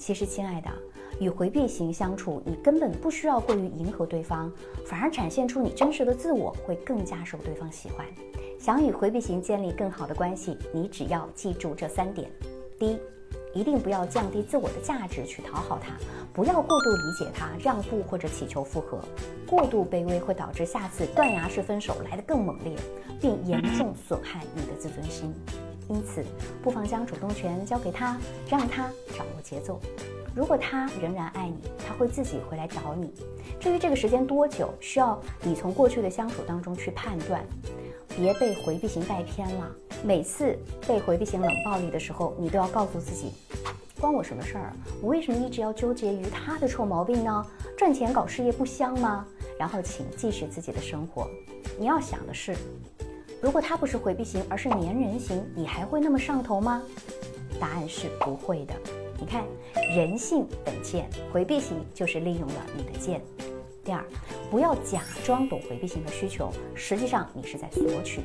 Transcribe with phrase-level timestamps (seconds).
[0.00, 0.70] 其实，亲爱的，
[1.20, 4.50] 与回避型相处，你根本不需要过于迎合对方，
[4.86, 8.06] 反而展现出你真实的自我，会更加受对方喜欢。
[8.58, 12.30] 想与回避型建立更好的关系，你只要记住这三点：
[12.78, 12.98] 第一，
[13.52, 15.92] 一定不要降低自我的价值去讨好他，
[16.32, 19.04] 不要过度理解他，让步或者祈求复合。
[19.46, 22.74] 过度卑微会导致下次断崖式分手来得更猛烈，
[23.20, 25.34] 并严重损害你的自尊心。
[25.90, 26.24] 因此，
[26.62, 28.16] 不妨将主动权交给他，
[28.48, 29.80] 让他掌握节奏。
[30.36, 33.12] 如果他仍然爱你，他会自己回来找你。
[33.58, 37.44] 至于这个时间多久，需要你从过去的相处当中去判断。
[38.16, 39.68] 别被回避型带偏了。
[40.04, 43.32] 每次被回避型冷暴力的时候，你都要告诉自己：
[44.00, 44.72] 关我什么事儿？
[45.02, 47.44] 我为什么一直要纠结于他的臭毛病呢？
[47.76, 49.26] 赚钱搞事业不香吗？
[49.58, 51.28] 然后请继续自己的生活。
[51.76, 52.54] 你要想的是。
[53.40, 56.82] 如果他不是回避型，而是粘人型，你还会那么上头吗？
[57.58, 58.74] 答案是不会的。
[59.18, 59.44] 你看，
[59.94, 63.20] 人性本贱，回避型就是利用了你的贱。
[63.82, 64.04] 第二，
[64.50, 68.20] 不要假装懂回避型的需求，实际上你是在索取。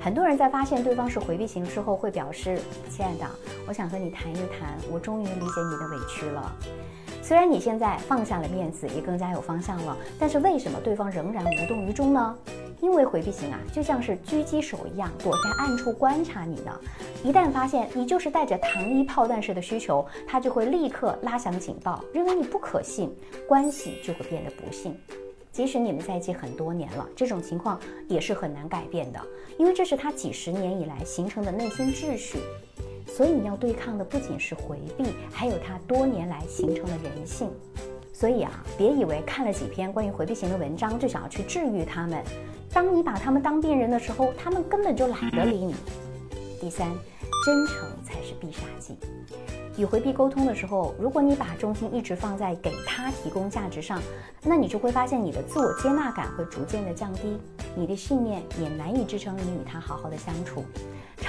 [0.00, 3.28] 很多人在发现对方是回避型之后，会表示：“亲爱的，
[3.66, 6.56] 我想和你谈一谈，我终于理解你的委屈了。”
[7.20, 12.38] 虽然你现在放下了面子，也更加有方向了，但是为什么对方仍然无动于衷呢？
[12.80, 16.80] 因为回避型啊，就像是狙击手一样，躲在暗处观察你呢。
[17.24, 23.14] 一旦发现你就是带着糖衣炮弹式的需求，他就会立刻拉响警报，认为你不可信，
[23.48, 24.96] 关系就会变得不幸。
[25.50, 29.20] 即使你们在一起很多年了，这种情况也是很难改变的，
[29.58, 32.38] 因为这是他几十年以来形成的内心秩序。
[33.06, 37.48] 所以你要对抗的不仅是回避，还有他多年来形成的人性。
[38.12, 42.22] 所以啊，别以为看了几篇关于回避型的文章就想要去治愈他们。
[42.76, 45.74] 当你把他们当病人的时候，他们根本就懒得理你。
[46.60, 46.86] 第三，
[47.42, 48.98] 真诚才是必杀技。
[49.78, 53.98] 与回避沟通的时候，如果你把重心一直放在给他提供价值上，
[54.42, 57.38] 那你就会发现你的自我接纳感会逐渐的降低，
[57.74, 60.62] 你的信念也难以支撑你与他好好的相处。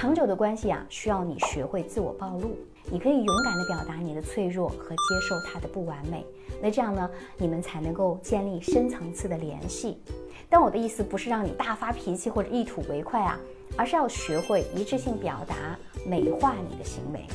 [0.00, 2.56] 长久的关系啊，需要你学会自我暴露，
[2.88, 6.24] 你可以勇敢的表达你的脆弱和接受他的不完美。
[6.62, 10.00] 那这样呢，你们才能够建立深层次的联系。
[10.48, 13.36] 但我的意思不是让你大发脾气或者一吐为快啊，
[13.76, 15.76] 而是要学会一致性表达，
[16.06, 17.26] 美化你的行为。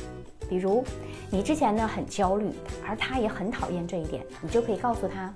[0.48, 0.82] 比如，
[1.30, 2.50] 你之前呢很焦虑，
[2.88, 5.30] 而他也很讨厌这一点，你就可以告诉他：“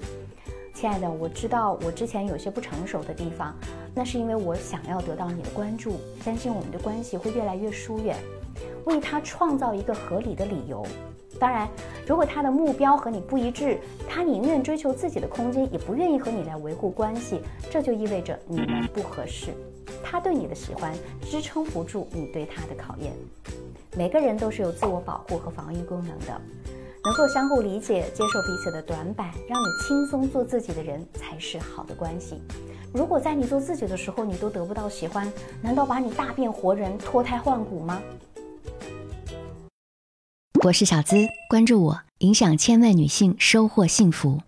[0.80, 3.52] 亲爱的，我知道我之前有些不成熟的地方，
[3.92, 8.16] 那是因为我想要得到你的关注，担心我们的关系会越来越疏远，
[8.84, 10.86] 为他创造一个合理的理由。”
[11.36, 11.68] 当然，
[12.06, 19.52] 如果他的目标和你不一致，他宁愿追求自己的空间，也不愿意和你来维护关系，这就意味着你们不合适。
[20.00, 23.12] 他对你的喜欢支撑不住你对他的考验。
[23.96, 26.40] 每个人都是有自我保护和防御功能的，
[27.08, 32.38] 能够相互理解、接受彼此的短板，让你轻松做自己的人才是好的关系。
[32.92, 35.32] 如果在你做自己的时候，你都得不到喜欢，
[35.62, 38.02] 难道把你大变活人、脱胎换骨吗？
[40.62, 44.42] 我是小资，关注我，影响千万女性，收获幸福。